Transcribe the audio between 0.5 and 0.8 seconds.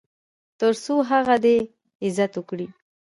تر